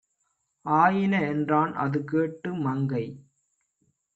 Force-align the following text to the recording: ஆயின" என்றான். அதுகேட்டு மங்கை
ஆயின" 0.65 1.13
என்றான். 1.25 1.73
அதுகேட்டு 1.77 2.51
மங்கை 2.59 3.05